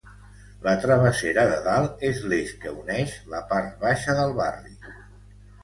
La 0.67 0.71
travessera 0.85 1.43
de 1.51 1.59
Dalt 1.67 2.01
és 2.09 2.23
l'eix 2.33 2.55
que 2.65 2.75
uneix 2.79 3.15
la 3.37 3.45
part 3.55 3.79
baixa 3.87 4.19
del 4.23 4.37
barri. 4.43 4.77